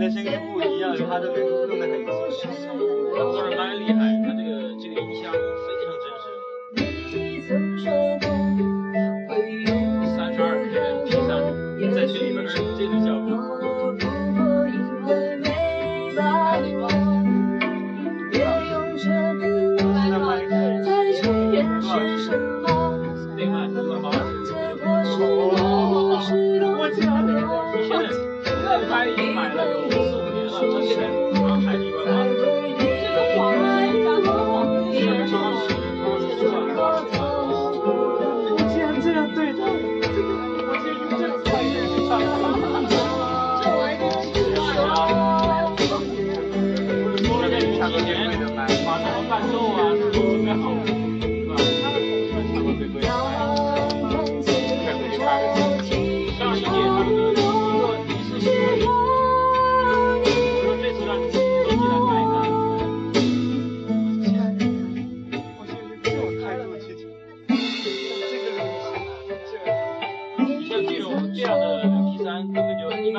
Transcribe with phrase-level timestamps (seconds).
[0.00, 2.48] 的声音不一样，他的背个特别很及时。
[3.14, 4.50] 他做的蛮厉害，他这个
[4.80, 5.38] 这个音箱非
[5.84, 6.24] 常真实。
[10.16, 11.30] 三十二这个 P 三，
[11.94, 13.28] 在群里边是这种效果。
[29.34, 29.69] 买了。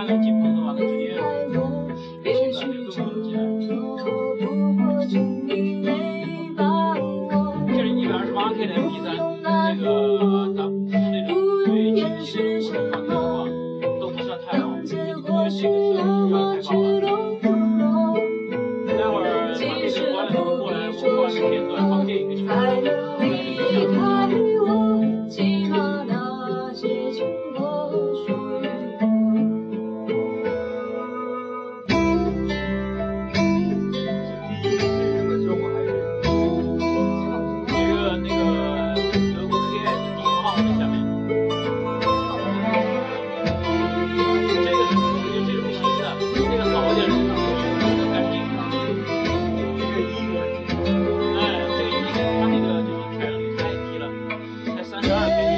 [0.07, 0.73] 般的的话，
[2.23, 5.13] 也许感觉更好一些。
[7.67, 9.08] 就是一百二十八 K 的 B 三，
[9.43, 10.91] 那个。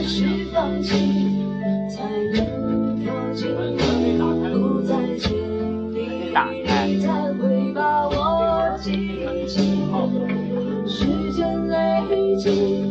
[0.06, 0.94] 是放弃，
[1.90, 2.04] 才
[2.34, 3.48] 能靠近
[3.78, 4.20] 你；
[4.52, 5.32] 不再见
[5.92, 6.32] 你，
[7.00, 8.92] 才会把我记
[9.48, 9.80] 起。
[10.86, 12.86] 时间累积，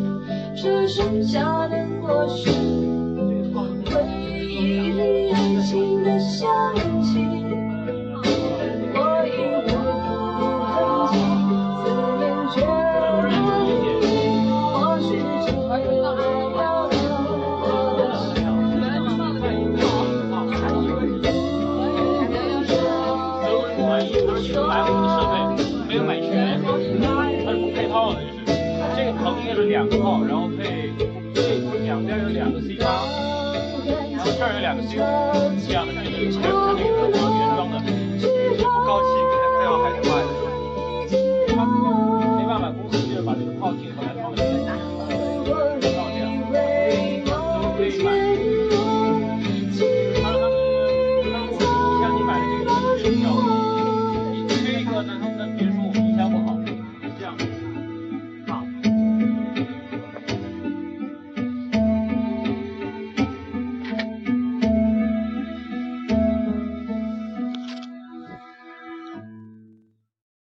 [0.55, 2.62] 这剩下的过去。
[25.93, 28.45] 没有买全，它是不配套的，就是
[28.97, 30.89] 这个坑就是两个号，然后配
[31.85, 33.05] 两边有两个 C 八，
[34.11, 35.01] 然后这儿有两个 C 五，
[35.67, 36.09] 这样的感觉，
[36.41, 36.97] 它是那个
[37.29, 37.77] 原装的，
[38.17, 38.25] 就
[38.57, 40.33] 不高级，它快要还是卖的，
[41.53, 41.61] 他
[42.37, 44.73] 没办法，公司就是把这个号进回来放在那，
[45.93, 46.25] 放这样，
[47.61, 48.82] 都可以买。